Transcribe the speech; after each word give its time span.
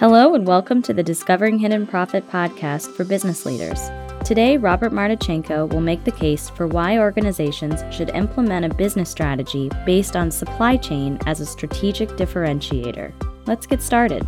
Hello, 0.00 0.34
and 0.34 0.46
welcome 0.46 0.80
to 0.80 0.94
the 0.94 1.02
Discovering 1.02 1.58
Hidden 1.58 1.86
Profit 1.86 2.26
podcast 2.30 2.96
for 2.96 3.04
business 3.04 3.44
leaders. 3.44 3.90
Today, 4.24 4.56
Robert 4.56 4.92
Martichenko 4.92 5.70
will 5.70 5.82
make 5.82 6.04
the 6.04 6.10
case 6.10 6.48
for 6.48 6.66
why 6.66 6.96
organizations 6.96 7.84
should 7.94 8.08
implement 8.14 8.64
a 8.64 8.74
business 8.74 9.10
strategy 9.10 9.70
based 9.84 10.16
on 10.16 10.30
supply 10.30 10.78
chain 10.78 11.18
as 11.26 11.40
a 11.40 11.44
strategic 11.44 12.08
differentiator. 12.12 13.12
Let's 13.44 13.66
get 13.66 13.82
started. 13.82 14.26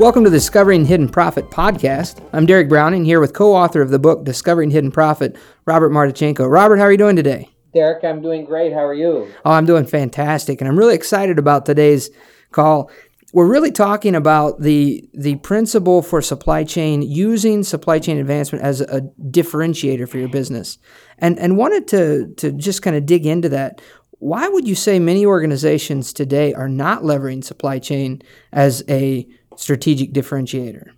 Welcome 0.00 0.24
to 0.24 0.30
the 0.30 0.38
Discovering 0.38 0.86
Hidden 0.86 1.10
Profit 1.10 1.48
podcast. 1.50 2.20
I'm 2.32 2.46
Derek 2.46 2.68
Browning 2.68 3.04
here 3.04 3.20
with 3.20 3.32
co 3.32 3.54
author 3.54 3.80
of 3.80 3.90
the 3.90 4.00
book 4.00 4.24
Discovering 4.24 4.72
Hidden 4.72 4.90
Profit, 4.90 5.36
Robert 5.66 5.90
Martichenko. 5.90 6.50
Robert, 6.50 6.78
how 6.78 6.86
are 6.86 6.90
you 6.90 6.98
doing 6.98 7.14
today? 7.14 7.48
Derek, 7.74 8.04
I'm 8.04 8.22
doing 8.22 8.44
great. 8.44 8.72
How 8.72 8.84
are 8.84 8.94
you? 8.94 9.32
Oh, 9.44 9.52
I'm 9.52 9.66
doing 9.66 9.86
fantastic, 9.86 10.60
and 10.60 10.68
I'm 10.68 10.78
really 10.78 10.94
excited 10.94 11.38
about 11.38 11.66
today's 11.66 12.10
call. 12.50 12.90
We're 13.34 13.46
really 13.46 13.72
talking 13.72 14.14
about 14.14 14.60
the 14.60 15.06
the 15.12 15.36
principle 15.36 16.00
for 16.02 16.22
supply 16.22 16.64
chain 16.64 17.02
using 17.02 17.62
supply 17.62 17.98
chain 17.98 18.16
advancement 18.16 18.64
as 18.64 18.80
a 18.80 19.02
differentiator 19.30 20.08
for 20.08 20.18
your 20.18 20.30
business, 20.30 20.78
and 21.18 21.38
and 21.38 21.58
wanted 21.58 21.86
to 21.88 22.32
to 22.36 22.52
just 22.52 22.80
kind 22.82 22.96
of 22.96 23.04
dig 23.04 23.26
into 23.26 23.50
that. 23.50 23.82
Why 24.12 24.48
would 24.48 24.66
you 24.66 24.74
say 24.74 24.98
many 24.98 25.26
organizations 25.26 26.12
today 26.12 26.54
are 26.54 26.68
not 26.68 27.02
leveraging 27.02 27.44
supply 27.44 27.78
chain 27.78 28.22
as 28.52 28.82
a 28.88 29.28
strategic 29.56 30.12
differentiator? 30.12 30.90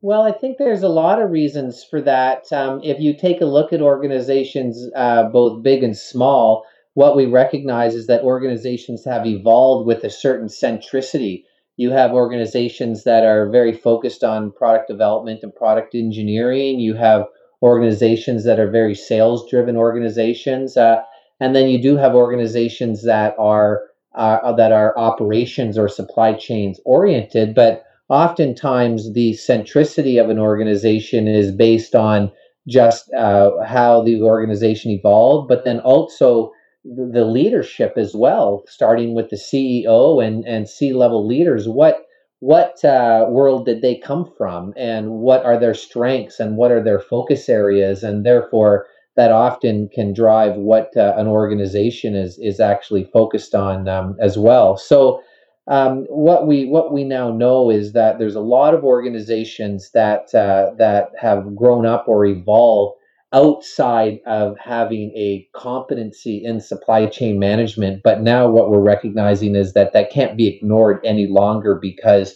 Well, 0.00 0.22
I 0.22 0.30
think 0.32 0.58
there's 0.58 0.84
a 0.84 0.88
lot 0.88 1.20
of 1.20 1.30
reasons 1.30 1.82
for 1.82 2.00
that. 2.02 2.52
Um, 2.52 2.80
if 2.84 3.00
you 3.00 3.16
take 3.16 3.40
a 3.40 3.46
look 3.46 3.72
at 3.72 3.80
organizations, 3.80 4.88
uh, 4.94 5.24
both 5.24 5.62
big 5.62 5.82
and 5.82 5.96
small, 5.96 6.64
what 6.94 7.16
we 7.16 7.26
recognize 7.26 7.94
is 7.94 8.06
that 8.06 8.22
organizations 8.22 9.04
have 9.04 9.26
evolved 9.26 9.86
with 9.86 10.04
a 10.04 10.10
certain 10.10 10.46
centricity. 10.46 11.44
You 11.76 11.90
have 11.90 12.12
organizations 12.12 13.04
that 13.04 13.24
are 13.24 13.50
very 13.50 13.72
focused 13.72 14.22
on 14.22 14.52
product 14.52 14.88
development 14.88 15.40
and 15.42 15.54
product 15.54 15.94
engineering. 15.94 16.78
You 16.78 16.94
have 16.94 17.26
organizations 17.60 18.44
that 18.44 18.60
are 18.60 18.70
very 18.70 18.94
sales 18.94 19.48
driven 19.50 19.76
organizations. 19.76 20.76
Uh, 20.76 21.02
and 21.40 21.56
then 21.56 21.68
you 21.68 21.80
do 21.80 21.96
have 21.96 22.14
organizations 22.14 23.04
that 23.04 23.34
are 23.38 23.82
uh, 24.14 24.52
that 24.52 24.72
are 24.72 24.98
operations 24.98 25.78
or 25.78 25.88
supply 25.88 26.32
chains 26.32 26.80
oriented, 26.84 27.54
but 27.54 27.84
oftentimes 28.08 29.12
the 29.12 29.32
centricity 29.32 30.22
of 30.22 30.30
an 30.30 30.38
organization 30.38 31.28
is 31.28 31.52
based 31.52 31.94
on 31.94 32.30
just 32.66 33.12
uh, 33.14 33.50
how 33.66 34.02
the 34.02 34.22
organization 34.22 34.90
evolved, 34.90 35.48
but 35.48 35.64
then 35.64 35.80
also 35.80 36.52
the 36.84 37.24
leadership 37.24 37.94
as 37.96 38.14
well, 38.14 38.62
starting 38.66 39.14
with 39.14 39.30
the 39.30 39.36
CEO 39.36 40.24
and, 40.24 40.46
and 40.46 40.68
C 40.68 40.92
level 40.92 41.26
leaders. 41.26 41.68
What 41.68 42.04
what 42.40 42.84
uh, 42.84 43.26
world 43.28 43.66
did 43.66 43.82
they 43.82 43.96
come 43.96 44.30
from, 44.38 44.72
and 44.76 45.10
what 45.10 45.44
are 45.44 45.58
their 45.58 45.74
strengths, 45.74 46.38
and 46.38 46.56
what 46.56 46.70
are 46.70 46.82
their 46.82 47.00
focus 47.00 47.48
areas, 47.48 48.04
and 48.04 48.24
therefore 48.24 48.86
that 49.16 49.32
often 49.32 49.88
can 49.92 50.12
drive 50.12 50.54
what 50.54 50.96
uh, 50.96 51.14
an 51.16 51.26
organization 51.26 52.14
is 52.14 52.38
is 52.38 52.60
actually 52.60 53.04
focused 53.12 53.54
on 53.54 53.88
um, 53.88 54.16
as 54.20 54.38
well. 54.38 54.76
So 54.76 55.20
um, 55.68 56.06
what 56.08 56.46
we 56.46 56.64
what 56.64 56.92
we 56.92 57.04
now 57.04 57.30
know 57.30 57.70
is 57.70 57.92
that 57.92 58.18
there's 58.18 58.34
a 58.34 58.40
lot 58.40 58.74
of 58.74 58.84
organizations 58.84 59.90
that 59.92 60.34
uh, 60.34 60.74
that 60.78 61.10
have 61.20 61.54
grown 61.54 61.84
up 61.84 62.06
or 62.08 62.24
evolved 62.24 62.98
outside 63.34 64.20
of 64.26 64.56
having 64.58 65.12
a 65.14 65.46
competency 65.54 66.42
in 66.42 66.60
supply 66.60 67.04
chain 67.04 67.38
management. 67.38 68.00
But 68.02 68.22
now 68.22 68.48
what 68.48 68.70
we're 68.70 68.80
recognizing 68.80 69.54
is 69.54 69.74
that 69.74 69.92
that 69.92 70.10
can't 70.10 70.38
be 70.38 70.48
ignored 70.48 71.00
any 71.04 71.26
longer 71.26 71.78
because 71.80 72.34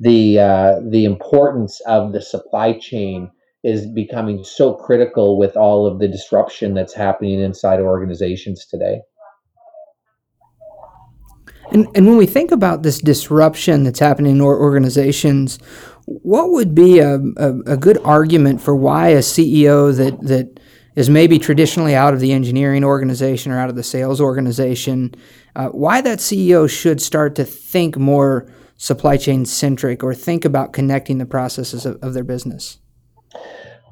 the 0.00 0.40
uh, 0.40 0.80
the 0.90 1.04
importance 1.04 1.80
of 1.86 2.12
the 2.12 2.20
supply 2.20 2.72
chain 2.72 3.30
is 3.62 3.86
becoming 3.86 4.42
so 4.42 4.74
critical 4.74 5.38
with 5.38 5.56
all 5.56 5.86
of 5.86 6.00
the 6.00 6.08
disruption 6.08 6.74
that's 6.74 6.94
happening 6.94 7.40
inside 7.40 7.78
organizations 7.78 8.66
today. 8.66 9.02
And, 11.72 11.88
and 11.94 12.06
when 12.06 12.18
we 12.18 12.26
think 12.26 12.52
about 12.52 12.82
this 12.82 13.00
disruption 13.00 13.82
that's 13.84 13.98
happening 13.98 14.32
in 14.32 14.40
our 14.42 14.60
organizations, 14.60 15.58
what 16.04 16.50
would 16.50 16.74
be 16.74 16.98
a, 16.98 17.14
a, 17.14 17.60
a, 17.66 17.76
good 17.78 17.96
argument 18.04 18.60
for 18.60 18.76
why 18.76 19.08
a 19.08 19.20
CEO 19.20 19.96
that, 19.96 20.20
that 20.20 20.60
is 20.96 21.08
maybe 21.08 21.38
traditionally 21.38 21.94
out 21.94 22.12
of 22.12 22.20
the 22.20 22.32
engineering 22.32 22.84
organization 22.84 23.52
or 23.52 23.58
out 23.58 23.70
of 23.70 23.76
the 23.76 23.82
sales 23.82 24.20
organization, 24.20 25.14
uh, 25.56 25.68
why 25.68 26.02
that 26.02 26.18
CEO 26.18 26.68
should 26.68 27.00
start 27.00 27.34
to 27.36 27.44
think 27.44 27.96
more 27.96 28.52
supply 28.76 29.16
chain 29.16 29.46
centric 29.46 30.02
or 30.02 30.14
think 30.14 30.44
about 30.44 30.74
connecting 30.74 31.16
the 31.16 31.26
processes 31.26 31.86
of, 31.86 31.96
of 32.02 32.12
their 32.12 32.24
business? 32.24 32.78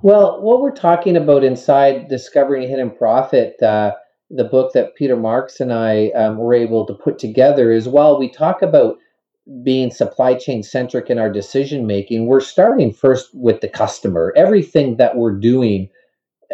Well, 0.02 0.42
what 0.42 0.60
we're 0.60 0.74
talking 0.74 1.16
about 1.16 1.44
inside 1.44 2.08
Discovering 2.08 2.68
Hidden 2.68 2.90
Profit, 2.90 3.62
uh, 3.62 3.92
the 4.30 4.44
book 4.44 4.72
that 4.72 4.94
Peter 4.94 5.16
Marks 5.16 5.60
and 5.60 5.72
I 5.72 6.08
um, 6.10 6.38
were 6.38 6.54
able 6.54 6.86
to 6.86 6.94
put 6.94 7.18
together 7.18 7.72
is 7.72 7.88
while 7.88 8.18
we 8.18 8.30
talk 8.30 8.62
about 8.62 8.96
being 9.64 9.90
supply 9.90 10.34
chain 10.34 10.62
centric 10.62 11.10
in 11.10 11.18
our 11.18 11.30
decision 11.30 11.86
making, 11.86 12.26
we're 12.26 12.40
starting 12.40 12.92
first 12.92 13.30
with 13.34 13.60
the 13.60 13.68
customer. 13.68 14.32
Everything 14.36 14.96
that 14.98 15.16
we're 15.16 15.36
doing 15.36 15.88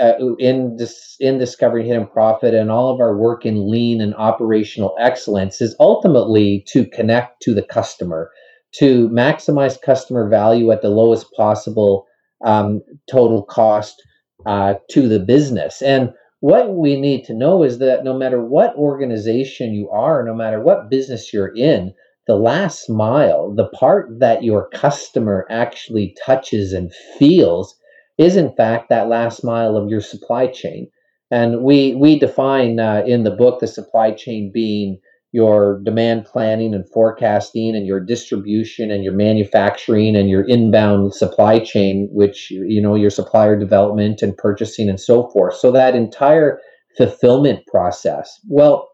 uh, 0.01 0.13
in 0.39 0.77
this 0.77 1.17
in 1.21 1.39
discovering 1.39 1.87
hidden 1.87 2.07
profit 2.07 2.55
and 2.55 2.71
all 2.71 2.93
of 2.93 3.01
our 3.01 3.17
work 3.17 3.47
in 3.47 3.71
lean 3.71 4.01
and 4.01 4.15
operational 4.15 4.95
excellence 4.99 5.61
is 5.61 5.75
ultimately 5.81 6.65
to 6.69 6.85
connect 6.87 7.41
to 7.43 7.55
the 7.55 7.63
customer, 7.63 8.31
to 8.73 9.09
maximize 9.11 9.81
customer 9.81 10.29
value 10.29 10.71
at 10.71 10.83
the 10.83 10.91
lowest 10.91 11.33
possible 11.33 12.07
um, 12.45 12.83
total 13.11 13.43
cost 13.43 14.03
uh, 14.47 14.75
to 14.91 15.09
the 15.09 15.19
business. 15.19 15.83
And 15.83 16.13
what 16.47 16.77
we 16.77 17.01
need 17.01 17.25
to 17.25 17.35
know 17.35 17.65
is 17.65 17.79
that 17.79 18.05
no 18.05 18.17
matter 18.17 18.41
what 18.41 18.73
organization 18.77 19.75
you 19.75 19.91
are, 19.91 20.25
no 20.25 20.33
matter 20.33 20.63
what 20.63 20.89
business 20.89 21.33
you're 21.33 21.53
in, 21.57 21.93
the 22.29 22.37
last 22.37 22.89
mile, 22.89 23.53
the 23.53 23.67
part 23.71 24.21
that 24.21 24.45
your 24.45 24.69
customer 24.69 25.45
actually 25.51 26.15
touches 26.25 26.73
and 26.73 26.95
feels, 27.19 27.75
is 28.17 28.37
in 28.37 28.55
fact 28.55 28.91
that 28.91 29.09
last 29.09 29.43
mile 29.43 29.77
of 29.77 29.89
your 29.91 30.01
supply 30.01 30.47
chain. 30.47 30.89
And 31.33 31.65
we 31.65 31.97
we 31.97 32.17
define 32.17 32.79
uh, 32.79 33.03
in 33.05 33.25
the 33.25 33.33
book 33.33 33.59
the 33.59 33.67
supply 33.67 34.13
chain 34.13 34.53
being 34.55 35.01
your 35.37 35.83
demand 35.85 36.25
planning 36.25 36.73
and 36.73 36.89
forecasting 36.91 37.77
and 37.77 37.87
your 37.87 38.01
distribution 38.01 38.91
and 38.91 39.05
your 39.05 39.13
manufacturing 39.13 40.17
and 40.17 40.31
your 40.31 40.49
inbound 40.49 41.13
supply 41.13 41.59
chain 41.59 42.09
which 42.11 42.51
you 42.51 42.81
know 42.81 42.95
your 42.95 43.11
supplier 43.11 43.55
development 43.55 44.23
and 44.23 44.35
purchasing 44.39 44.89
and 44.89 44.99
so 44.99 45.29
forth. 45.29 45.55
So 45.55 45.71
that 45.73 45.95
entire 45.95 46.59
fulfillment 46.97 47.67
process 47.67 48.41
well 48.49 48.89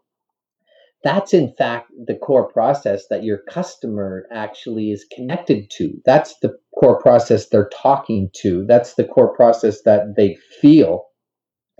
that's 1.01 1.33
in 1.33 1.53
fact 1.57 1.91
the 2.07 2.15
core 2.15 2.51
process 2.51 3.07
that 3.09 3.23
your 3.23 3.39
customer 3.49 4.27
actually 4.29 4.91
is 4.91 5.05
connected 5.15 5.69
to. 5.77 5.93
That's 6.03 6.35
the 6.41 6.57
core 6.77 7.01
process 7.01 7.47
they're 7.47 7.69
talking 7.69 8.29
to. 8.41 8.65
That's 8.67 8.95
the 8.95 9.05
core 9.05 9.33
process 9.33 9.81
that 9.83 10.15
they 10.17 10.37
feel 10.61 11.05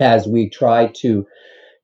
as 0.00 0.26
we 0.26 0.48
try 0.48 0.90
to 1.00 1.26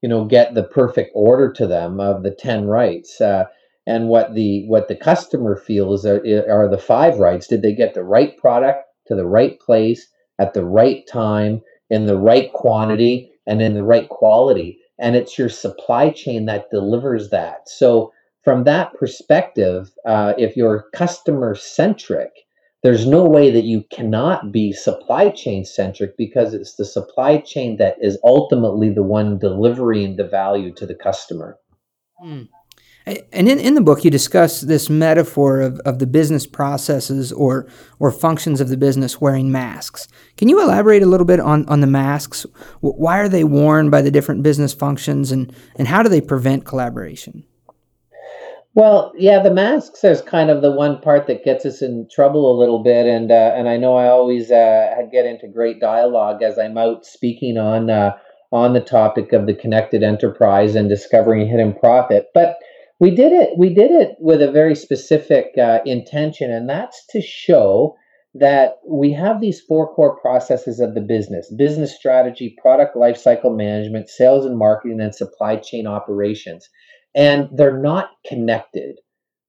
you 0.03 0.09
know 0.09 0.25
get 0.25 0.55
the 0.55 0.65
perfect 0.65 1.11
order 1.15 1.53
to 1.53 1.67
them 1.67 2.01
of 2.01 2.23
the 2.23 2.31
10 2.31 2.67
rights 2.67 3.21
uh, 3.21 3.45
and 3.87 4.09
what 4.09 4.35
the 4.35 4.65
what 4.67 4.89
the 4.89 4.97
customer 4.97 5.57
feels 5.57 6.05
are, 6.07 6.23
are 6.49 6.69
the 6.69 6.79
five 6.79 7.19
rights. 7.19 7.47
Did 7.47 7.63
they 7.63 7.75
get 7.75 7.95
the 7.95 8.05
right 8.05 8.37
product 8.37 8.85
to 9.07 9.15
the 9.15 9.27
right 9.27 9.59
place 9.59 10.07
at 10.39 10.55
the 10.55 10.65
right 10.65 11.07
time 11.09 11.63
in 11.89 12.07
the 12.07 12.19
right 12.19 12.53
quantity 12.53 13.33
and 13.47 13.61
in 13.61 13.75
the 13.75 13.85
right 13.85 14.09
quality? 14.09 14.79
And 14.99 15.17
it's 15.17 15.39
your 15.39 15.49
supply 15.49 16.11
chain 16.11 16.47
that 16.47 16.71
delivers 16.71 17.31
that. 17.31 17.69
So 17.69 18.13
from 18.45 18.65
that 18.65 18.95
perspective 18.95 19.91
uh, 20.07 20.35
if 20.39 20.57
you're 20.57 20.87
customer 20.95 21.55
centric 21.55 22.33
there's 22.83 23.07
no 23.07 23.25
way 23.25 23.51
that 23.51 23.65
you 23.65 23.85
cannot 23.91 24.53
be 24.53 24.73
supply 24.73 25.29
chain 25.31 25.65
centric 25.65 26.17
because 26.17 26.55
it's 26.55 26.77
the 26.77 26.85
supply 26.85 27.39
chain 27.39 27.77
that 27.77 27.97
is 28.01 28.19
ultimately 28.25 28.91
the 28.91 29.03
one 29.03 29.39
delivering 29.39 30.17
the 30.17 30.27
value 30.27 30.73
to 30.75 30.87
the 30.87 30.95
customer. 30.95 31.59
Mm. 32.25 32.49
And 33.07 33.49
in, 33.49 33.59
in 33.59 33.75
the 33.75 33.81
book, 33.81 34.05
you 34.05 34.11
discuss 34.11 34.61
this 34.61 34.89
metaphor 34.89 35.61
of, 35.61 35.81
of 35.81 35.99
the 35.99 36.07
business 36.07 36.47
processes 36.47 37.33
or, 37.33 37.67
or 37.99 38.11
functions 38.13 38.61
of 38.61 38.69
the 38.69 38.77
business 38.77 39.21
wearing 39.21 39.51
masks. 39.51 40.07
Can 40.37 40.49
you 40.49 40.63
elaborate 40.63 41.03
a 41.03 41.07
little 41.07 41.27
bit 41.27 41.41
on, 41.41 41.67
on 41.67 41.81
the 41.81 41.87
masks? 41.87 42.47
Why 42.81 43.19
are 43.19 43.29
they 43.29 43.43
worn 43.43 43.91
by 43.91 44.03
the 44.03 44.11
different 44.11 44.43
business 44.43 44.75
functions 44.75 45.33
and, 45.33 45.55
and 45.77 45.89
how 45.89 46.03
do 46.03 46.09
they 46.09 46.21
prevent 46.21 46.67
collaboration? 46.67 47.45
Well, 48.75 49.13
yeah, 49.19 49.43
the 49.43 49.51
masks 49.53 50.05
is 50.05 50.23
kind 50.23 50.49
of 50.51 50.63
the 50.63 50.71
one 50.71 51.01
part 51.01 51.27
that 51.27 51.45
gets 51.45 51.67
us 51.67 51.83
in 51.83 52.07
trouble 52.11 52.51
a 52.51 52.59
little 52.59 52.83
bit, 52.83 53.07
and 53.07 53.31
uh, 53.31 53.53
and 53.57 53.69
I 53.69 53.77
know 53.77 53.97
I 53.97 54.07
always 54.09 54.51
uh, 54.51 54.95
get 55.11 55.27
into 55.27 55.49
great 55.49 55.81
dialogue 55.81 56.43
as 56.43 56.59
I'm 56.59 56.79
out 56.79 57.05
speaking 57.05 57.59
on 57.59 57.91
uh, 57.91 58.13
on 58.53 58.73
the 58.73 58.81
topic 58.81 59.33
of 59.33 59.47
the 59.47 59.55
connected 59.55 60.03
enterprise 60.03 60.75
and 60.77 60.89
discovering 60.89 61.49
hidden 61.49 61.75
profit. 61.75 62.29
But 62.35 62.57
We 63.01 63.11
did 63.11 63.33
it. 63.33 63.51
We 63.57 63.75
did 63.75 63.91
it 63.91 64.17
with 64.21 64.43
a 64.43 64.53
very 64.53 64.75
specific 64.77 65.47
uh, 65.59 65.81
intention, 65.87 66.53
and 66.53 66.69
that's 66.69 67.05
to 67.11 67.21
show 67.23 67.97
that 68.35 68.75
we 68.89 69.13
have 69.13 69.41
these 69.41 69.61
four 69.61 69.93
core 69.95 70.17
processes 70.21 70.79
of 70.81 70.95
the 70.95 71.01
business 71.01 71.53
business 71.57 71.97
strategy, 71.97 72.55
product 72.63 72.95
lifecycle 72.95 73.57
management, 73.57 74.09
sales 74.09 74.45
and 74.47 74.59
marketing, 74.59 75.01
and 75.01 75.15
supply 75.15 75.57
chain 75.57 75.87
operations. 75.87 76.69
And 77.15 77.49
they're 77.53 77.81
not 77.81 78.11
connected. 78.27 78.97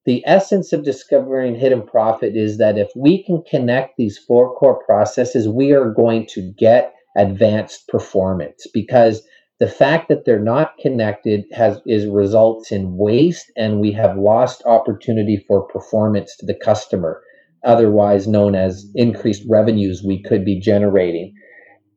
The 0.06 0.24
essence 0.26 0.74
of 0.74 0.84
discovering 0.84 1.56
hidden 1.56 1.84
profit 1.84 2.36
is 2.36 2.58
that 2.58 2.78
if 2.78 2.90
we 2.96 3.24
can 3.24 3.44
connect 3.44 3.98
these 3.98 4.18
four 4.18 4.56
core 4.56 4.84
processes, 4.84 5.48
we 5.48 5.72
are 5.74 5.92
going 5.92 6.26
to 6.32 6.52
get 6.58 6.94
advanced 7.16 7.88
performance 7.88 8.66
because 8.74 9.22
the 9.60 9.68
fact 9.68 10.10
that 10.10 10.26
they're 10.26 10.40
not 10.40 10.78
connected 10.80 11.46
has 11.52 11.80
is 11.86 12.08
results 12.08 12.72
in 12.72 12.98
waste 12.98 13.52
and 13.56 13.80
we 13.80 13.92
have 13.92 14.18
lost 14.18 14.64
opportunity 14.66 15.44
for 15.48 15.68
performance 15.68 16.36
to 16.38 16.48
the 16.48 16.56
customer 16.56 17.22
otherwise 17.64 18.28
known 18.28 18.56
as 18.56 18.90
increased 18.96 19.44
revenues 19.48 20.04
we 20.04 20.22
could 20.24 20.44
be 20.44 20.60
generating. 20.60 21.34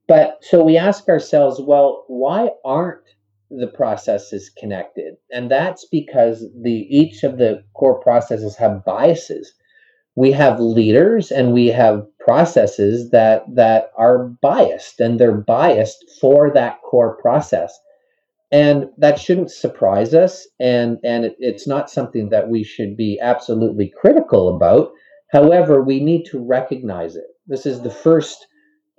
But 0.06 0.38
so 0.42 0.62
we 0.62 0.76
ask 0.76 1.08
ourselves, 1.08 1.60
well, 1.60 2.04
why 2.08 2.50
aren't 2.64 3.00
the 3.58 3.66
processes 3.66 4.50
connected? 4.50 5.14
And 5.32 5.50
that's 5.50 5.86
because 5.90 6.46
the 6.62 6.86
each 6.90 7.22
of 7.22 7.38
the 7.38 7.64
core 7.74 8.00
processes 8.00 8.56
have 8.56 8.84
biases. 8.84 9.52
We 10.16 10.32
have 10.32 10.60
leaders 10.60 11.30
and 11.30 11.52
we 11.52 11.68
have 11.68 12.06
processes 12.20 13.10
that 13.10 13.42
that 13.54 13.90
are 13.96 14.28
biased 14.40 15.00
and 15.00 15.18
they're 15.18 15.32
biased 15.32 16.04
for 16.20 16.50
that 16.54 16.80
core 16.82 17.16
process. 17.16 17.78
And 18.52 18.86
that 18.98 19.18
shouldn't 19.18 19.50
surprise 19.50 20.14
us 20.14 20.46
and 20.60 20.98
and 21.02 21.24
it, 21.24 21.36
it's 21.38 21.66
not 21.66 21.90
something 21.90 22.28
that 22.28 22.48
we 22.48 22.62
should 22.62 22.96
be 22.96 23.18
absolutely 23.20 23.92
critical 24.00 24.54
about 24.54 24.92
However, 25.34 25.82
we 25.82 25.98
need 25.98 26.26
to 26.26 26.38
recognize 26.38 27.16
it. 27.16 27.26
This 27.48 27.66
is 27.66 27.80
the 27.80 27.90
first 27.90 28.46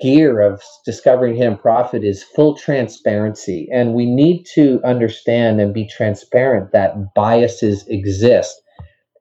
gear 0.02 0.42
of 0.42 0.62
discovering 0.86 1.36
hidden 1.36 1.58
profit 1.58 2.04
is 2.04 2.24
full 2.24 2.56
transparency. 2.56 3.68
And 3.72 3.94
we 3.94 4.06
need 4.06 4.46
to 4.54 4.82
understand 4.84 5.62
and 5.62 5.74
be 5.74 5.88
transparent 5.88 6.72
that 6.74 7.14
biases 7.14 7.86
exist 7.88 8.62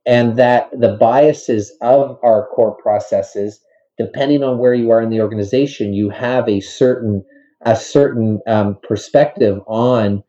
and 0.06 0.36
that 0.36 0.68
the 0.78 0.96
biases 1.00 1.72
of 1.80 2.18
our 2.22 2.48
core 2.48 2.76
processes 2.76 3.60
depending 3.96 4.42
on 4.42 4.58
where 4.58 4.74
you 4.74 4.90
are 4.90 5.00
in 5.00 5.10
the 5.10 5.20
organization 5.20 5.94
you 5.94 6.10
have 6.10 6.48
a 6.48 6.60
certain 6.60 7.24
a 7.66 7.76
certain 7.76 8.40
um, 8.46 8.76
perspective 8.82 9.58
on 9.66 10.22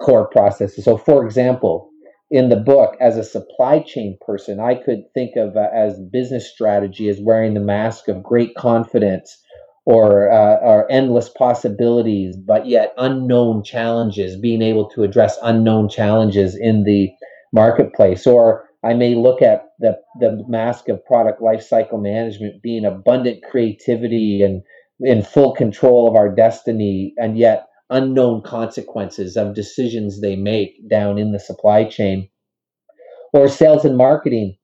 core 0.00 0.26
processes. 0.28 0.84
So 0.84 0.96
for 0.96 1.24
example 1.24 1.90
in 2.30 2.48
the 2.48 2.56
book 2.56 2.96
as 3.00 3.16
a 3.16 3.24
supply 3.24 3.80
chain 3.80 4.16
person 4.24 4.60
i 4.60 4.74
could 4.74 5.02
think 5.14 5.36
of 5.36 5.56
uh, 5.56 5.68
as 5.74 5.98
business 6.12 6.50
strategy 6.50 7.08
as 7.08 7.20
wearing 7.20 7.54
the 7.54 7.60
mask 7.60 8.08
of 8.08 8.22
great 8.22 8.54
confidence 8.54 9.36
or, 9.90 10.30
uh, 10.30 10.56
or 10.56 10.90
endless 10.90 11.28
possibilities 11.28 12.36
but 12.36 12.66
yet 12.66 12.92
unknown 12.98 13.62
challenges 13.62 14.36
being 14.36 14.62
able 14.62 14.88
to 14.88 15.02
address 15.02 15.38
unknown 15.42 15.88
challenges 15.88 16.56
in 16.56 16.84
the 16.84 17.08
marketplace 17.52 18.26
or 18.26 18.64
i 18.84 18.94
may 18.94 19.14
look 19.14 19.42
at 19.42 19.66
the, 19.80 19.96
the 20.20 20.42
mask 20.48 20.88
of 20.88 21.04
product 21.04 21.40
lifecycle 21.40 22.00
management 22.00 22.62
being 22.62 22.84
abundant 22.84 23.42
creativity 23.50 24.42
and 24.42 24.62
in 25.00 25.22
full 25.22 25.54
control 25.54 26.06
of 26.08 26.14
our 26.14 26.34
destiny 26.34 27.14
and 27.16 27.38
yet 27.38 27.66
unknown 27.90 28.42
consequences 28.42 29.36
of 29.36 29.54
decisions 29.54 30.20
they 30.20 30.36
make 30.36 30.88
down 30.88 31.18
in 31.18 31.32
the 31.32 31.40
supply 31.40 31.84
chain. 31.84 32.28
Or 33.32 33.48
sales 33.48 33.84
and 33.84 33.96
marketing. 33.96 34.56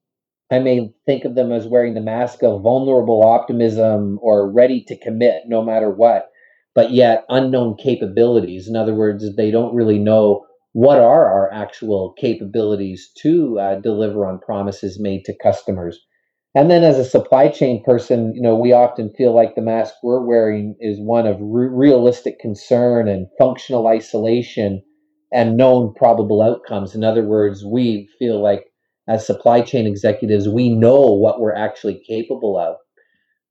I 0.50 0.60
may 0.60 0.92
think 1.06 1.24
of 1.24 1.34
them 1.34 1.50
as 1.50 1.66
wearing 1.66 1.94
the 1.94 2.00
mask 2.00 2.42
of 2.42 2.62
vulnerable 2.62 3.22
optimism 3.22 4.18
or 4.22 4.50
ready 4.50 4.84
to 4.84 4.96
commit 4.96 5.42
no 5.46 5.62
matter 5.62 5.90
what, 5.90 6.30
but 6.74 6.92
yet 6.92 7.24
unknown 7.28 7.76
capabilities. 7.76 8.68
In 8.68 8.76
other 8.76 8.94
words, 8.94 9.24
they 9.34 9.50
don't 9.50 9.74
really 9.74 9.98
know 9.98 10.46
what 10.72 10.98
are 10.98 11.26
our 11.26 11.52
actual 11.52 12.12
capabilities 12.18 13.10
to 13.22 13.58
uh, 13.58 13.80
deliver 13.80 14.26
on 14.26 14.38
promises 14.38 15.00
made 15.00 15.24
to 15.24 15.34
customers. 15.42 15.98
And 16.54 16.70
then 16.70 16.84
as 16.84 16.98
a 16.98 17.04
supply 17.04 17.48
chain 17.48 17.82
person, 17.82 18.32
you 18.34 18.40
know, 18.40 18.54
we 18.54 18.72
often 18.72 19.12
feel 19.14 19.34
like 19.34 19.54
the 19.54 19.62
mask 19.62 19.94
we're 20.02 20.24
wearing 20.24 20.76
is 20.80 20.98
one 21.00 21.26
of 21.26 21.38
re- 21.40 21.68
realistic 21.68 22.38
concern 22.38 23.08
and 23.08 23.26
functional 23.38 23.86
isolation 23.88 24.82
and 25.32 25.56
known 25.56 25.92
probable 25.94 26.40
outcomes. 26.40 26.94
In 26.94 27.02
other 27.02 27.24
words, 27.24 27.64
we 27.64 28.08
feel 28.18 28.40
like 28.40 28.64
as 29.08 29.26
supply 29.26 29.60
chain 29.60 29.86
executives, 29.86 30.48
we 30.48 30.68
know 30.68 31.00
what 31.00 31.40
we're 31.40 31.54
actually 31.54 32.02
capable 32.06 32.58
of. 32.58 32.76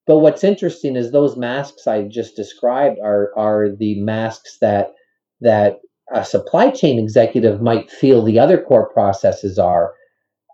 But 0.07 0.19
what's 0.19 0.43
interesting 0.43 0.95
is 0.95 1.11
those 1.11 1.37
masks 1.37 1.87
I 1.87 2.03
just 2.03 2.35
described 2.35 2.99
are 3.03 3.31
are 3.37 3.69
the 3.75 3.99
masks 4.01 4.57
that 4.61 4.93
that 5.41 5.79
a 6.13 6.23
supply 6.23 6.69
chain 6.69 6.99
executive 6.99 7.61
might 7.61 7.89
feel 7.89 8.23
the 8.23 8.39
other 8.39 8.61
core 8.61 8.89
processes 8.89 9.57
are 9.57 9.93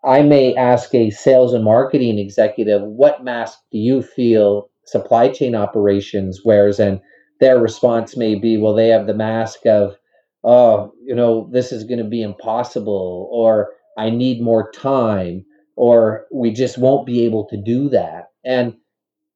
I 0.04 0.24
may 0.24 0.56
ask 0.56 0.94
a 0.96 1.12
sales 1.12 1.54
and 1.54 1.64
marketing 1.64 2.18
executive, 2.18 2.82
what 2.82 3.24
mask 3.24 3.60
do 3.72 3.78
you 3.78 4.02
feel 4.02 4.70
supply 4.86 5.30
chain 5.30 5.54
operations 5.56 6.42
wears? 6.44 6.80
And 6.80 7.00
their 7.40 7.60
response 7.60 8.18
may 8.18 8.36
be, 8.36 8.58
well, 8.58 8.74
they 8.74 8.88
have 8.88 9.06
the 9.06 9.14
mask 9.14 9.66
of, 9.66 9.96
oh, 10.44 10.92
you 11.06 11.14
know, 11.14 11.50
this 11.52 11.72
is 11.72 11.84
going 11.84 12.00
to 12.00 12.10
be 12.10 12.24
impossible, 12.24 13.30
or 13.32 13.70
I 13.98 14.10
need 14.10 14.42
more 14.42 14.72
time, 14.72 15.46
or 15.76 16.26
we 16.32 16.52
just 16.52 16.78
won't 16.78 17.06
be 17.06 17.26
able 17.26 17.48
to 17.50 17.58
do 17.58 17.90
that. 17.90 18.30
And 18.46 18.76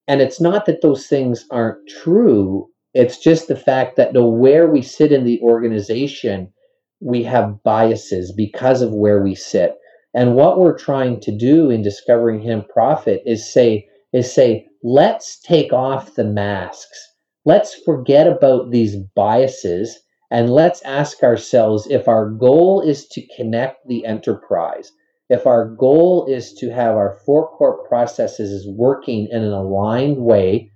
and 0.07 0.21
it's 0.21 0.39
not 0.39 0.65
that 0.65 0.81
those 0.81 1.07
things 1.07 1.45
aren't 1.51 1.87
true. 1.89 2.69
It's 2.93 3.17
just 3.17 3.47
the 3.47 3.55
fact 3.55 3.95
that 3.97 4.13
no 4.13 4.27
where 4.27 4.69
we 4.69 4.81
sit 4.81 5.11
in 5.11 5.23
the 5.23 5.41
organization, 5.41 6.53
we 7.01 7.23
have 7.23 7.63
biases 7.63 8.31
because 8.31 8.81
of 8.81 8.93
where 8.93 9.21
we 9.21 9.35
sit. 9.35 9.75
And 10.13 10.35
what 10.35 10.59
we're 10.59 10.77
trying 10.77 11.19
to 11.21 11.31
do 11.35 11.69
in 11.69 11.81
discovering 11.81 12.39
hidden 12.39 12.63
profit 12.71 13.21
is 13.25 13.51
say, 13.51 13.87
is 14.13 14.31
say, 14.31 14.67
let's 14.81 15.39
take 15.41 15.73
off 15.73 16.15
the 16.15 16.23
masks. 16.23 16.97
Let's 17.43 17.75
forget 17.83 18.27
about 18.27 18.71
these 18.71 18.95
biases 19.13 19.99
and 20.31 20.49
let's 20.49 20.81
ask 20.83 21.23
ourselves 21.23 21.87
if 21.89 22.07
our 22.07 22.29
goal 22.29 22.81
is 22.81 23.07
to 23.09 23.25
connect 23.35 23.87
the 23.87 24.05
enterprise, 24.05 24.91
if 25.29 25.47
our 25.47 25.69
goal 25.69 26.25
is 26.27 26.53
to 26.53 26.69
have 26.71 26.95
our 26.95 27.19
four 27.25 27.49
core 27.49 27.87
processes 27.87 28.67
working 28.67 29.27
in 29.31 29.43
an 29.43 29.53
aligned 29.53 30.17
way 30.17 30.71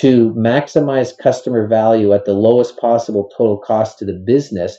to 0.00 0.32
maximize 0.34 1.16
customer 1.16 1.68
value 1.68 2.12
at 2.12 2.24
the 2.24 2.32
lowest 2.32 2.76
possible 2.78 3.30
total 3.36 3.58
cost 3.58 3.98
to 3.98 4.04
the 4.04 4.22
business, 4.26 4.76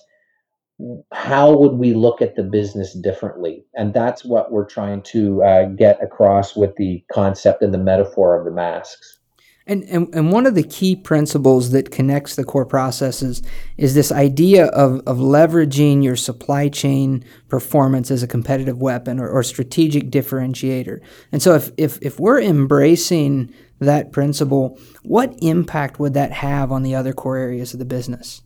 how 1.13 1.55
would 1.55 1.73
we 1.73 1.93
look 1.93 2.21
at 2.21 2.35
the 2.35 2.43
business 2.43 2.93
differently? 2.93 3.65
And 3.75 3.93
that's 3.93 4.25
what 4.25 4.51
we're 4.51 4.65
trying 4.65 5.03
to 5.03 5.43
uh, 5.43 5.65
get 5.69 6.03
across 6.03 6.55
with 6.55 6.75
the 6.75 7.01
concept 7.11 7.61
and 7.61 7.73
the 7.73 7.77
metaphor 7.77 8.37
of 8.37 8.45
the 8.45 8.51
masks. 8.51 9.19
And, 9.67 9.83
and, 9.85 10.13
and 10.13 10.31
one 10.31 10.45
of 10.45 10.53
the 10.53 10.63
key 10.63 10.95
principles 10.95 11.71
that 11.71 11.89
connects 11.89 12.35
the 12.35 12.43
core 12.43 12.67
processes 12.67 13.41
is 13.77 13.95
this 13.95 14.11
idea 14.11 14.67
of, 14.67 15.01
of 15.07 15.17
leveraging 15.17 16.03
your 16.03 16.15
supply 16.15 16.69
chain 16.69 17.25
performance 17.49 18.11
as 18.11 18.21
a 18.21 18.27
competitive 18.27 18.79
weapon 18.79 19.19
or, 19.19 19.27
or 19.27 19.41
strategic 19.41 20.11
differentiator. 20.11 20.99
And 21.31 21.41
so, 21.41 21.55
if, 21.55 21.71
if, 21.77 21.97
if 22.03 22.19
we're 22.19 22.41
embracing 22.41 23.51
that 23.79 24.11
principle, 24.11 24.79
what 25.01 25.35
impact 25.41 25.99
would 25.99 26.13
that 26.13 26.31
have 26.31 26.71
on 26.71 26.83
the 26.83 26.93
other 26.93 27.13
core 27.13 27.37
areas 27.37 27.73
of 27.73 27.79
the 27.79 27.85
business? 27.85 28.43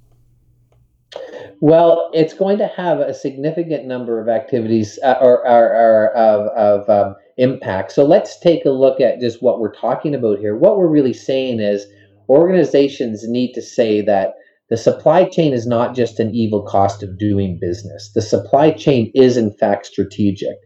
Well, 1.60 2.10
it's 2.14 2.34
going 2.34 2.58
to 2.60 2.68
have 2.68 3.00
a 3.00 3.14
significant 3.14 3.86
number 3.86 4.22
of 4.22 4.30
activities 4.30 5.00
uh, 5.04 5.16
or, 5.20 5.46
or, 5.46 5.66
or, 5.66 6.16
of, 6.16 6.48
of 6.56 6.90
um, 6.90 7.16
impact. 7.38 7.92
So 7.92 8.06
let's 8.06 8.40
take 8.40 8.66
a 8.66 8.70
look 8.70 9.02
at 9.02 9.20
just 9.20 9.42
what 9.42 9.60
we're 9.60 9.74
talking 9.74 10.14
about 10.14 10.40
here. 10.40 10.56
What 10.56 10.78
we're 10.78 10.88
really 10.88 11.14
saying 11.14 11.60
is 11.60 11.88
organizations 12.30 13.28
need 13.28 13.54
to 13.54 13.62
say 13.62 14.02
that 14.02 14.36
the 14.70 14.78
supply 14.78 15.26
chain 15.26 15.52
is 15.52 15.66
not 15.66 15.96
just 15.96 16.20
an 16.20 16.34
evil 16.34 16.62
cost 16.62 17.02
of 17.02 17.18
doing 17.18 17.58
business. 17.60 18.12
The 18.14 18.22
supply 18.22 18.72
chain 18.72 19.12
is 19.16 19.36
in 19.36 19.52
fact 19.52 19.88
strategic 19.88 20.58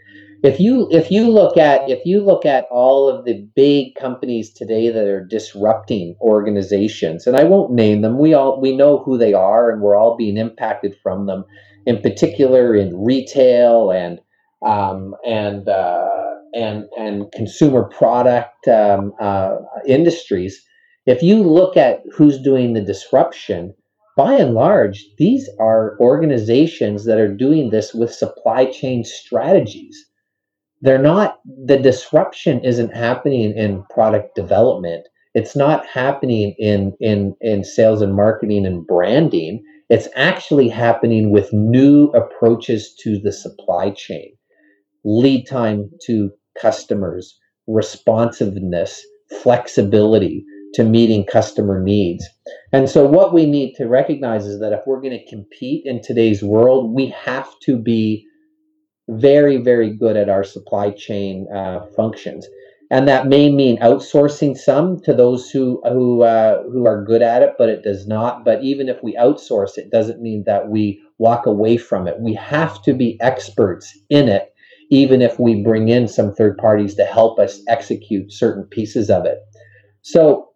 if 0.43 0.59
you 0.59 0.89
if 0.91 1.09
you 1.09 1.29
look 1.29 1.57
at 1.57 1.89
if 1.89 2.05
you 2.05 2.21
look 2.21 2.45
at 2.45 2.65
all 2.69 3.07
of 3.07 3.23
the 3.23 3.47
big 3.55 3.95
companies 3.95 4.51
today 4.51 4.89
that 4.89 5.07
are 5.07 5.25
disrupting 5.25 6.15
organizations 6.21 7.25
and 7.25 7.38
i 7.38 7.43
won't 7.43 7.71
name 7.71 8.01
them 8.01 8.19
we 8.19 8.33
all 8.33 8.59
we 8.59 8.75
know 8.75 9.00
who 9.00 9.17
they 9.17 9.33
are 9.33 9.71
and 9.71 9.81
we're 9.81 9.95
all 9.95 10.17
being 10.17 10.38
impacted 10.38 10.95
from 11.01 11.25
them 11.25 11.45
in 11.85 12.01
particular 12.01 12.75
in 12.75 12.95
retail 13.03 13.89
and 13.89 14.19
um, 14.65 15.15
and 15.25 15.67
uh, 15.67 16.09
and 16.53 16.85
and 16.97 17.31
consumer 17.31 17.83
product 17.83 18.67
um, 18.67 19.13
uh, 19.19 19.55
industries 19.88 20.62
if 21.05 21.21
you 21.21 21.43
look 21.43 21.75
at 21.75 22.01
who's 22.13 22.41
doing 22.41 22.73
the 22.73 22.81
disruption 22.81 23.73
by 24.15 24.33
and 24.35 24.53
large, 24.53 25.05
these 25.17 25.50
are 25.59 25.97
organizations 26.00 27.05
that 27.05 27.17
are 27.17 27.33
doing 27.33 27.71
this 27.71 27.95
with 27.95 28.13
supply 28.13 28.65
chain 28.65 29.03
strategies. 29.03 30.05
They're 30.83 31.01
not, 31.01 31.39
the 31.65 31.77
disruption 31.77 32.59
isn't 32.65 32.93
happening 32.93 33.57
in 33.57 33.85
product 33.89 34.35
development. 34.35 35.07
It's 35.33 35.55
not 35.55 35.85
happening 35.85 36.55
in, 36.59 36.91
in, 36.99 37.35
in 37.39 37.63
sales 37.63 38.01
and 38.01 38.13
marketing 38.13 38.65
and 38.65 38.85
branding. 38.85 39.63
It's 39.89 40.09
actually 40.17 40.67
happening 40.67 41.31
with 41.31 41.53
new 41.53 42.09
approaches 42.09 42.93
to 43.01 43.17
the 43.17 43.31
supply 43.31 43.91
chain, 43.91 44.33
lead 45.05 45.45
time 45.45 45.89
to 46.07 46.31
customers, 46.61 47.33
responsiveness, 47.65 49.01
flexibility 49.41 50.43
to 50.73 50.83
meeting 50.83 51.25
customer 51.25 51.81
needs. 51.81 52.27
And 52.73 52.89
so, 52.89 53.05
what 53.05 53.33
we 53.33 53.45
need 53.45 53.75
to 53.75 53.85
recognize 53.85 54.45
is 54.45 54.59
that 54.59 54.73
if 54.73 54.81
we're 54.85 55.01
going 55.01 55.17
to 55.17 55.29
compete 55.29 55.83
in 55.85 56.01
today's 56.01 56.43
world, 56.43 56.93
we 56.93 57.07
have 57.23 57.47
to 57.61 57.77
be 57.77 58.27
very, 59.10 59.57
very 59.57 59.91
good 59.91 60.17
at 60.17 60.29
our 60.29 60.43
supply 60.43 60.91
chain 60.91 61.48
uh, 61.53 61.86
functions. 61.95 62.48
And 62.91 63.07
that 63.07 63.27
may 63.27 63.51
mean 63.51 63.79
outsourcing 63.79 64.55
some 64.55 65.00
to 65.01 65.13
those 65.13 65.50
who 65.50 65.81
who 65.83 66.22
uh, 66.22 66.62
who 66.63 66.86
are 66.86 67.03
good 67.03 67.24
at 67.24 67.41
it, 67.41 67.53
but 67.57 67.69
it 67.69 67.83
does 67.83 68.05
not. 68.05 68.45
But 68.45 68.63
even 68.63 68.88
if 68.88 69.01
we 69.01 69.15
outsource, 69.15 69.77
it 69.77 69.89
doesn't 69.89 70.22
mean 70.22 70.43
that 70.45 70.69
we 70.69 71.01
walk 71.17 71.45
away 71.48 71.77
from 71.77 72.07
it. 72.07 72.19
We 72.19 72.33
have 72.36 72.83
to 72.83 72.93
be 72.93 73.17
experts 73.19 73.98
in 74.10 74.29
it 74.29 74.53
even 74.93 75.24
if 75.24 75.39
we 75.39 75.63
bring 75.63 75.89
in 75.89 76.07
some 76.07 76.31
third 76.31 76.55
parties 76.57 76.93
to 76.93 77.03
help 77.03 77.39
us 77.39 77.62
execute 77.67 78.31
certain 78.31 78.63
pieces 78.65 79.10
of 79.10 79.25
it. 79.25 79.39
So, 80.03 80.50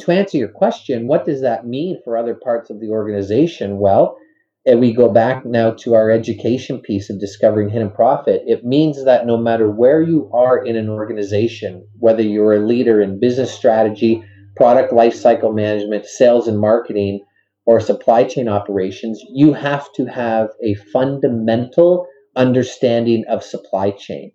to 0.00 0.10
answer 0.10 0.36
your 0.36 0.48
question, 0.48 1.06
what 1.06 1.24
does 1.24 1.40
that 1.40 1.66
mean 1.66 1.98
for 2.04 2.16
other 2.16 2.34
parts 2.34 2.68
of 2.68 2.78
the 2.80 2.90
organization? 2.90 3.78
Well, 3.78 4.16
if 4.64 4.78
we 4.78 4.92
go 4.92 5.10
back 5.10 5.46
now 5.46 5.70
to 5.70 5.94
our 5.94 6.10
education 6.10 6.80
piece 6.80 7.08
of 7.08 7.18
discovering 7.18 7.70
hidden 7.70 7.90
profit, 7.90 8.42
it 8.46 8.64
means 8.64 9.04
that 9.04 9.26
no 9.26 9.36
matter 9.36 9.70
where 9.70 10.02
you 10.02 10.30
are 10.34 10.62
in 10.64 10.76
an 10.76 10.88
organization, 10.88 11.86
whether 11.98 12.22
you're 12.22 12.54
a 12.54 12.66
leader 12.66 13.00
in 13.00 13.18
business 13.18 13.52
strategy, 13.52 14.22
product 14.56 14.92
lifecycle 14.92 15.54
management, 15.54 16.04
sales 16.04 16.46
and 16.46 16.58
marketing, 16.58 17.20
or 17.64 17.80
supply 17.80 18.24
chain 18.24 18.48
operations, 18.48 19.22
you 19.32 19.54
have 19.54 19.90
to 19.94 20.04
have 20.06 20.48
a 20.62 20.74
fundamental 20.92 22.06
understanding 22.36 23.24
of 23.28 23.42
supply 23.42 23.90
chain. 23.90 24.32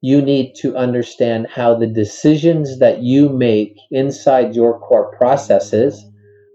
You 0.00 0.20
need 0.22 0.54
to 0.60 0.76
understand 0.76 1.46
how 1.50 1.74
the 1.76 1.86
decisions 1.86 2.78
that 2.78 3.02
you 3.02 3.28
make 3.30 3.76
inside 3.90 4.54
your 4.54 4.78
core 4.78 5.16
processes 5.16 6.04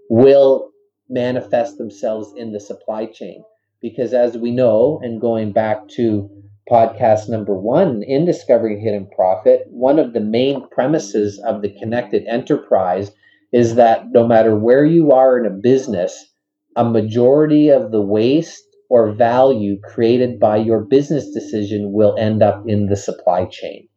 will 0.08 0.69
manifest 1.10 1.76
themselves 1.76 2.32
in 2.36 2.52
the 2.52 2.60
supply 2.60 3.06
chain. 3.06 3.42
Because 3.82 4.14
as 4.14 4.38
we 4.38 4.50
know, 4.50 5.00
and 5.02 5.20
going 5.20 5.52
back 5.52 5.88
to 5.96 6.30
podcast 6.70 7.28
number 7.28 7.54
one 7.54 8.02
in 8.02 8.24
Discovering 8.24 8.80
Hidden 8.80 9.08
Profit, 9.14 9.66
one 9.70 9.98
of 9.98 10.12
the 10.12 10.20
main 10.20 10.68
premises 10.68 11.40
of 11.40 11.62
the 11.62 11.74
connected 11.80 12.24
enterprise 12.26 13.10
is 13.52 13.74
that 13.74 14.04
no 14.12 14.26
matter 14.26 14.54
where 14.54 14.84
you 14.84 15.10
are 15.10 15.38
in 15.38 15.46
a 15.46 15.50
business, 15.50 16.32
a 16.76 16.84
majority 16.84 17.68
of 17.70 17.90
the 17.90 18.00
waste 18.00 18.62
or 18.88 19.12
value 19.12 19.80
created 19.80 20.38
by 20.38 20.56
your 20.56 20.84
business 20.84 21.32
decision 21.32 21.92
will 21.92 22.16
end 22.18 22.42
up 22.42 22.64
in 22.66 22.86
the 22.86 22.96
supply 22.96 23.46
chain. 23.46 23.88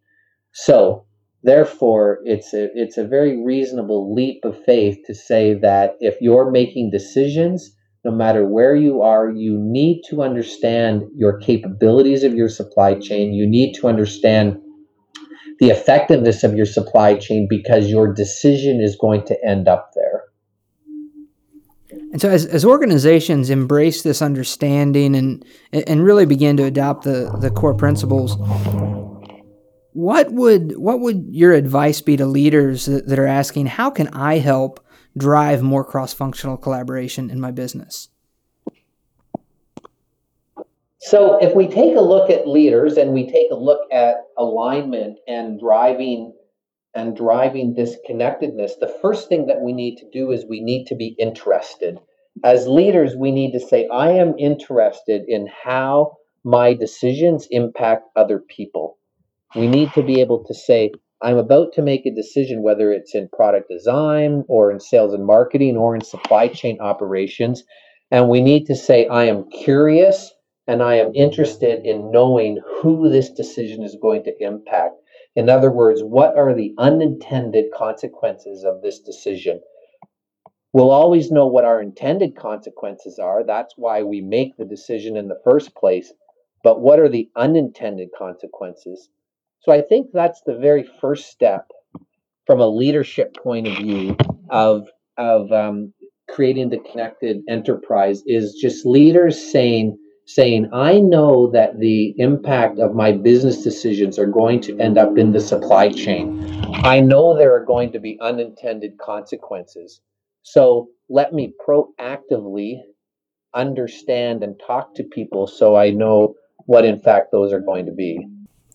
So, 0.54 1.06
therefore, 1.44 2.20
it's 2.24 2.54
a, 2.54 2.70
it's 2.74 2.98
a 2.98 3.06
very 3.06 3.44
reasonable 3.44 4.14
leap 4.14 4.44
of 4.46 4.62
faith 4.66 5.00
to 5.06 5.14
say 5.14 5.54
that 5.56 5.96
if 6.00 6.16
you're 6.22 6.50
making 6.52 6.92
decisions, 6.92 7.76
no 8.06 8.12
matter 8.12 8.46
where 8.46 8.76
you 8.76 9.02
are, 9.02 9.32
you 9.32 9.58
need 9.58 10.02
to 10.10 10.22
understand 10.22 11.04
your 11.16 11.40
capabilities 11.40 12.24
of 12.24 12.34
your 12.34 12.50
supply 12.50 12.96
chain. 12.96 13.34
You 13.34 13.48
need 13.48 13.74
to 13.76 13.88
understand 13.88 14.58
the 15.60 15.70
effectiveness 15.70 16.44
of 16.44 16.56
your 16.56 16.66
supply 16.66 17.16
chain 17.16 17.48
because 17.50 17.88
your 17.88 18.14
decision 18.14 18.82
is 18.82 18.98
going 18.98 19.26
to 19.28 19.46
end 19.46 19.68
up 19.68 19.92
there. 19.96 20.24
And 22.12 22.20
so, 22.20 22.30
as, 22.30 22.46
as 22.46 22.66
organizations 22.66 23.50
embrace 23.50 24.02
this 24.04 24.22
understanding 24.22 25.16
and 25.16 25.46
and 25.72 26.04
really 26.04 26.26
begin 26.26 26.58
to 26.58 26.64
adopt 26.64 27.04
the, 27.04 27.36
the 27.40 27.50
core 27.50 27.74
principles, 27.74 28.36
what 29.94 30.32
would 30.32 30.78
what 30.78 31.00
would 31.00 31.28
your 31.30 31.54
advice 31.54 32.02
be 32.02 32.18
to 32.18 32.26
leaders 32.26 32.86
that, 32.86 33.08
that 33.08 33.20
are 33.20 33.28
asking, 33.28 33.68
how 33.68 33.90
can 33.90 34.08
I 34.10 34.40
help 34.40 34.84
drive 35.18 35.62
more 35.62 35.84
cross 35.84 36.14
functional 36.14 36.58
collaboration 36.58 37.30
in 37.30 37.40
my 37.40 37.52
business? 37.52 38.10
So, 41.00 41.38
if 41.40 41.54
we 41.54 41.68
take 41.68 41.96
a 41.96 42.02
look 42.02 42.30
at 42.30 42.48
leaders 42.48 42.96
and 42.98 43.12
we 43.12 43.30
take 43.30 43.52
a 43.52 43.56
look 43.56 43.82
at 43.92 44.24
alignment 44.38 45.20
and 45.28 45.60
driving 45.60 46.34
and 46.96 47.16
driving 47.16 47.74
this 47.74 47.98
connectedness, 48.06 48.76
the 48.80 48.96
first 49.02 49.28
thing 49.28 49.48
that 49.48 49.62
we 49.62 49.74
need 49.74 49.98
to 49.98 50.10
do 50.12 50.32
is 50.32 50.46
we 50.46 50.62
need 50.62 50.86
to 50.86 50.96
be 50.96 51.16
interested. 51.20 52.00
As 52.44 52.68
leaders, 52.68 53.16
we 53.16 53.32
need 53.32 53.52
to 53.52 53.60
say, 53.60 53.88
I 53.92 54.12
am 54.12 54.38
interested 54.40 55.24
in 55.28 55.48
how 55.48 56.18
my 56.44 56.74
decisions 56.74 57.48
impact 57.52 58.08
other 58.16 58.40
people. 58.40 58.98
We 59.56 59.68
need 59.68 59.94
to 59.94 60.02
be 60.02 60.20
able 60.20 60.44
to 60.46 60.54
say, 60.54 60.92
I'm 61.22 61.38
about 61.38 61.74
to 61.74 61.84
make 61.84 62.06
a 62.06 62.14
decision, 62.14 62.64
whether 62.64 62.92
it's 62.92 63.14
in 63.14 63.30
product 63.30 63.70
design 63.70 64.44
or 64.48 64.72
in 64.72 64.80
sales 64.80 65.14
and 65.14 65.26
marketing 65.26 65.78
or 65.78 65.96
in 65.96 66.02
supply 66.02 66.48
chain 66.48 66.80
operations. 66.82 67.64
And 68.10 68.30
we 68.30 68.42
need 68.42 68.66
to 68.66 68.76
say, 68.76 69.08
I 69.08 69.26
am 69.26 69.50
curious 69.50 70.34
and 70.68 70.82
I 70.82 70.96
am 70.96 71.14
interested 71.14 71.86
in 71.86 72.12
knowing 72.12 72.60
who 72.82 73.10
this 73.10 73.30
decision 73.30 73.84
is 73.84 73.96
going 74.02 74.24
to 74.24 74.44
impact. 74.44 74.96
In 75.36 75.50
other 75.50 75.72
words, 75.72 76.02
what 76.02 76.36
are 76.36 76.54
the 76.54 76.74
unintended 76.78 77.66
consequences 77.76 78.64
of 78.64 78.82
this 78.82 79.00
decision? 79.00 79.62
We'll 80.74 80.92
always 80.92 81.32
know 81.32 81.46
what 81.46 81.66
our 81.66 81.80
intended 81.80 82.36
consequences 82.36 83.20
are. 83.20 83.44
That's 83.44 83.76
why 83.78 84.02
we 84.02 84.22
make 84.22 84.58
the 84.58 84.66
decision 84.66 85.16
in 85.16 85.28
the 85.28 85.40
first 85.44 85.76
place. 85.76 86.12
But 86.64 86.82
what 86.82 87.00
are 87.00 87.10
the 87.10 87.30
unintended 87.36 88.10
consequences? 88.18 89.10
So 89.64 89.72
I 89.72 89.82
think 89.82 90.08
that's 90.14 90.42
the 90.46 90.58
very 90.58 90.88
first 91.00 91.30
step 91.30 91.68
from 92.46 92.60
a 92.60 92.68
leadership 92.68 93.36
point 93.42 93.68
of 93.68 93.78
view 93.78 94.18
of 94.50 94.88
of 95.18 95.52
um, 95.52 95.94
creating 96.30 96.70
the 96.70 96.80
connected 96.80 97.42
enterprise 97.48 98.24
is 98.26 98.56
just 98.62 98.86
leaders 98.86 99.52
saying 99.52 99.98
saying, 100.26 100.70
I 100.74 101.00
know 101.00 101.52
that 101.52 101.80
the 101.80 102.14
impact 102.18 102.80
of 102.80 102.96
my 102.96 103.12
business 103.12 103.62
decisions 103.62 104.18
are 104.18 104.26
going 104.26 104.62
to 104.62 104.80
end 104.80 104.98
up 104.98 105.18
in 105.18 105.34
the 105.34 105.42
supply 105.42 105.90
chain. 105.90 106.62
I 106.84 107.02
know 107.02 107.38
there 107.38 107.54
are 107.54 107.66
going 107.66 107.92
to 107.92 108.00
be 108.00 108.18
unintended 108.22 108.98
consequences. 108.98 110.02
So 110.44 110.90
let 111.10 111.34
me 111.34 111.54
proactively 111.68 112.80
understand 113.54 114.44
and 114.44 114.60
talk 114.66 114.96
to 114.96 115.04
people 115.04 115.46
so 115.48 115.76
I 115.76 115.92
know 115.92 116.36
what, 116.66 116.86
in 116.86 117.00
fact, 117.00 117.32
those 117.32 117.52
are 117.52 117.60
going 117.60 117.86
to 117.86 117.92
be. 117.92 118.26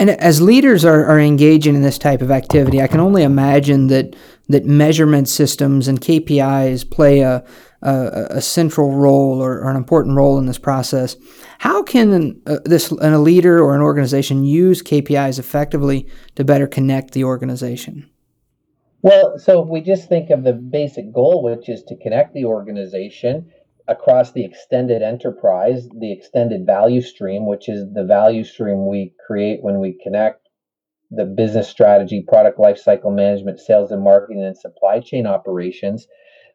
And 0.01 0.11
as 0.11 0.41
leaders 0.41 0.85
are, 0.85 1.05
are 1.07 1.19
engaging 1.19 1.75
in 1.75 1.83
this 1.83 1.99
type 1.99 2.23
of 2.23 2.31
activity, 2.31 2.81
I 2.81 2.87
can 2.87 3.01
only 3.01 3.25
imagine 3.25 3.89
that 3.89 4.15
that 4.49 4.65
measurement 4.65 5.29
systems 5.29 5.89
and 5.89 6.01
KPIs 6.01 6.89
play 6.89 7.21
a, 7.21 7.45
a, 7.83 8.27
a 8.31 8.41
central 8.41 8.93
role 8.93 9.43
or, 9.43 9.59
or, 9.59 9.71
an 9.71 9.77
important 9.77 10.17
role 10.17 10.39
in 10.39 10.47
this 10.47 10.59
process. 10.59 11.17
How 11.59 11.83
can 11.83 12.41
uh, 12.47 12.59
this 12.65 12.91
a 12.91 13.19
leader 13.19 13.61
or 13.63 13.75
an 13.75 13.83
organization 13.83 14.45
use 14.45 14.83
KPIs 14.83 15.39
effectively 15.39 16.09
to 16.37 16.45
better 16.45 16.67
connect 16.67 17.13
the 17.13 17.25
organization? 17.25 18.09
Well, 19.03 19.39
so 19.39 19.63
if 19.63 19.69
we 19.69 19.81
just 19.81 20.09
think 20.09 20.31
of 20.31 20.45
the 20.45 20.53
basic 20.53 21.13
goal, 21.13 21.43
which 21.43 21.69
is 21.69 21.83
to 21.85 21.97
connect 21.97 22.35
the 22.35 22.47
organization 22.47 23.51
across 23.89 24.33
the 24.33 24.45
extended 24.45 25.03
enterprise, 25.03 25.89
the 25.99 26.13
extended 26.13 26.67
value 26.67 27.01
stream, 27.01 27.47
which 27.47 27.69
is 27.69 27.85
the 27.93 28.05
value 28.05 28.45
stream 28.45 28.87
we 28.87 29.15
create 29.27 29.63
when 29.63 29.81
we 29.81 29.99
connect 30.03 30.49
the 31.11 31.25
business 31.25 31.69
strategy, 31.69 32.25
product 32.29 32.59
lifecycle 32.59 33.15
management, 33.15 33.59
sales 33.59 33.91
and 33.91 34.03
marketing, 34.03 34.45
and 34.45 34.57
supply 34.57 35.01
chain 35.01 35.27
operations 35.27 36.07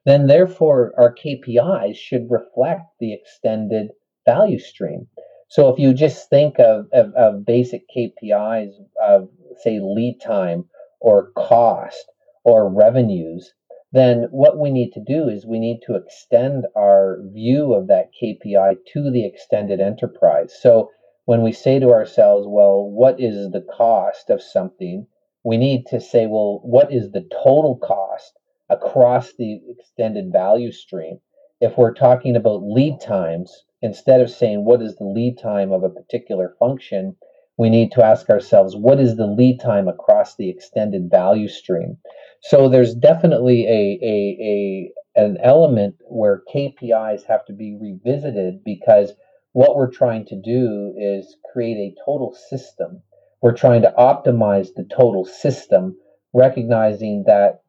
then 0.05 0.27
therefore 0.27 0.93
our 0.97 1.13
KPIs 1.13 1.95
should 1.95 2.29
reflect 2.29 2.83
the 2.99 3.13
extended 3.13 3.89
value 4.25 4.59
stream. 4.59 5.07
So 5.49 5.69
if 5.69 5.79
you 5.79 5.93
just 5.93 6.29
think 6.29 6.59
of, 6.59 6.87
of, 6.91 7.13
of 7.13 7.45
basic 7.45 7.83
KPIs 7.95 8.71
of, 9.01 9.29
say, 9.61 9.79
lead 9.79 10.19
time 10.23 10.65
or 10.99 11.31
cost 11.37 12.05
or 12.43 12.69
revenues, 12.69 13.53
then 13.93 14.27
what 14.31 14.57
we 14.57 14.71
need 14.71 14.91
to 14.93 14.99
do 14.99 15.29
is 15.29 15.45
we 15.45 15.59
need 15.59 15.79
to 15.85 15.95
extend 15.95 16.65
our 16.75 17.19
view 17.31 17.73
of 17.73 17.87
that 17.87 18.09
KPI 18.21 18.77
to 18.93 19.11
the 19.11 19.25
extended 19.25 19.79
enterprise. 19.79 20.53
So 20.59 20.89
when 21.25 21.43
we 21.43 21.51
say 21.51 21.79
to 21.79 21.91
ourselves, 21.91 22.47
well, 22.49 22.83
what 22.83 23.21
is 23.21 23.51
the 23.51 23.61
cost 23.61 24.29
of 24.29 24.41
something? 24.41 25.07
We 25.43 25.57
need 25.57 25.85
to 25.87 26.01
say, 26.01 26.25
well, 26.25 26.59
what 26.63 26.91
is 26.91 27.11
the 27.11 27.29
total 27.43 27.77
cost 27.77 28.33
across 28.69 29.33
the 29.37 29.61
extended 29.69 30.31
value 30.31 30.71
stream. 30.71 31.19
if 31.61 31.77
we're 31.77 31.93
talking 31.93 32.35
about 32.35 32.63
lead 32.63 32.99
times, 32.99 33.63
instead 33.81 34.19
of 34.19 34.29
saying 34.29 34.65
what 34.65 34.81
is 34.81 34.95
the 34.95 35.05
lead 35.05 35.37
time 35.37 35.71
of 35.71 35.83
a 35.83 35.89
particular 35.89 36.55
function, 36.59 37.15
we 37.57 37.69
need 37.69 37.91
to 37.91 38.03
ask 38.03 38.29
ourselves 38.29 38.75
what 38.75 38.99
is 38.99 39.15
the 39.15 39.27
lead 39.27 39.59
time 39.59 39.87
across 39.87 40.12
the 40.35 40.49
extended 40.49 41.09
value 41.09 41.47
stream. 41.47 41.97
So 42.41 42.69
there's 42.69 42.95
definitely 42.95 43.65
a, 43.67 43.99
a, 44.03 44.15
a 44.41 44.93
an 45.15 45.37
element 45.43 45.95
where 46.07 46.43
KPIs 46.53 47.23
have 47.27 47.45
to 47.45 47.53
be 47.53 47.77
revisited 47.79 48.63
because 48.63 49.13
what 49.51 49.75
we're 49.75 49.91
trying 49.91 50.25
to 50.25 50.35
do 50.35 50.95
is 50.97 51.37
create 51.51 51.77
a 51.77 51.95
total 52.05 52.33
system. 52.49 53.03
We're 53.41 53.55
trying 53.55 53.83
to 53.83 53.93
optimize 53.97 54.73
the 54.73 54.85
total 54.85 55.25
system, 55.25 55.97
recognizing 56.33 57.25
that 57.27 57.61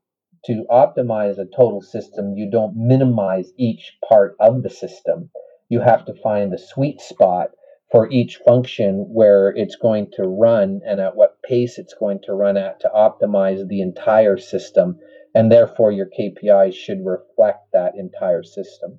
to 0.46 0.64
optimize 0.70 1.38
a 1.38 1.46
total 1.46 1.80
system, 1.80 2.34
you 2.36 2.50
don't 2.50 2.76
minimize 2.76 3.52
each 3.56 3.96
part 4.06 4.36
of 4.40 4.62
the 4.62 4.70
system. 4.70 5.30
You 5.68 5.80
have 5.80 6.04
to 6.06 6.14
find 6.22 6.52
the 6.52 6.58
sweet 6.58 7.00
spot 7.00 7.50
for 7.94 8.10
each 8.10 8.38
function 8.38 9.06
where 9.12 9.50
it's 9.50 9.76
going 9.76 10.10
to 10.10 10.24
run 10.24 10.80
and 10.84 10.98
at 10.98 11.14
what 11.14 11.40
pace 11.44 11.78
it's 11.78 11.94
going 11.94 12.18
to 12.20 12.32
run 12.32 12.56
at 12.56 12.80
to 12.80 12.90
optimize 12.92 13.68
the 13.68 13.80
entire 13.80 14.36
system. 14.36 14.98
And 15.32 15.52
therefore, 15.52 15.92
your 15.92 16.10
KPIs 16.10 16.74
should 16.74 17.06
reflect 17.06 17.70
that 17.72 17.94
entire 17.96 18.42
system. 18.42 18.98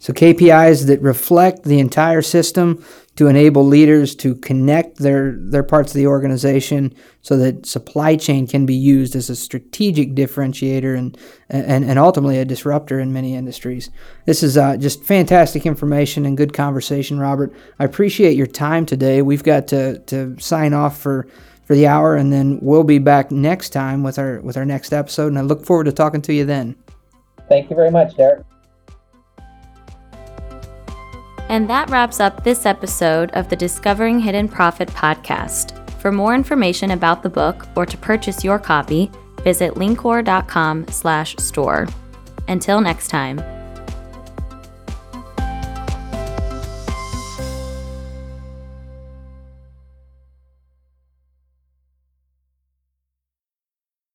So 0.00 0.14
KPIs 0.14 0.86
that 0.86 1.00
reflect 1.02 1.64
the 1.64 1.78
entire 1.78 2.22
system 2.22 2.82
to 3.16 3.26
enable 3.26 3.66
leaders 3.66 4.14
to 4.14 4.34
connect 4.36 4.96
their, 4.96 5.32
their 5.32 5.62
parts 5.62 5.92
of 5.92 5.96
the 5.96 6.06
organization 6.06 6.94
so 7.20 7.36
that 7.36 7.66
supply 7.66 8.16
chain 8.16 8.46
can 8.46 8.64
be 8.64 8.74
used 8.74 9.14
as 9.14 9.28
a 9.28 9.36
strategic 9.36 10.14
differentiator 10.14 10.96
and, 10.96 11.18
and, 11.50 11.84
and 11.84 11.98
ultimately 11.98 12.38
a 12.38 12.46
disruptor 12.46 12.98
in 12.98 13.12
many 13.12 13.34
industries. 13.34 13.90
This 14.24 14.42
is 14.42 14.56
uh, 14.56 14.78
just 14.78 15.04
fantastic 15.04 15.66
information 15.66 16.24
and 16.24 16.34
good 16.34 16.54
conversation, 16.54 17.18
Robert. 17.18 17.52
I 17.78 17.84
appreciate 17.84 18.38
your 18.38 18.46
time 18.46 18.86
today. 18.86 19.20
We've 19.20 19.44
got 19.44 19.68
to, 19.68 19.98
to 19.98 20.34
sign 20.38 20.72
off 20.72 20.98
for, 20.98 21.28
for 21.64 21.76
the 21.76 21.86
hour 21.86 22.16
and 22.16 22.32
then 22.32 22.58
we'll 22.62 22.84
be 22.84 22.98
back 22.98 23.30
next 23.30 23.68
time 23.68 24.02
with 24.02 24.18
our, 24.18 24.40
with 24.40 24.56
our 24.56 24.64
next 24.64 24.94
episode. 24.94 25.26
And 25.26 25.38
I 25.38 25.42
look 25.42 25.66
forward 25.66 25.84
to 25.84 25.92
talking 25.92 26.22
to 26.22 26.32
you 26.32 26.46
then. 26.46 26.74
Thank 27.50 27.68
you 27.68 27.76
very 27.76 27.90
much, 27.90 28.16
Derek. 28.16 28.46
And 31.50 31.68
that 31.68 31.90
wraps 31.90 32.20
up 32.20 32.44
this 32.44 32.64
episode 32.64 33.32
of 33.32 33.48
the 33.48 33.56
Discovering 33.56 34.20
Hidden 34.20 34.48
Profit 34.48 34.88
podcast. 34.88 35.76
For 36.00 36.12
more 36.12 36.36
information 36.36 36.92
about 36.92 37.24
the 37.24 37.28
book 37.28 37.66
or 37.74 37.84
to 37.84 37.98
purchase 37.98 38.44
your 38.44 38.60
copy, 38.60 39.10
visit 39.42 39.74
leancor.com/store. 39.74 41.88
Until 42.46 42.80
next 42.80 43.08
time. 43.08 43.59